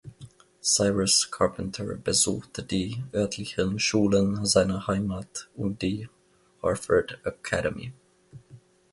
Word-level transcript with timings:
Cyrus 0.63 1.25
Carpenter 1.29 1.93
besuchte 1.95 2.63
die 2.63 3.03
örtlichen 3.13 3.77
Schulen 3.77 4.47
seiner 4.47 4.87
Heimat 4.87 5.47
und 5.53 5.83
die 5.83 6.09
"Harford 6.63 7.19
Academy". 7.23 7.93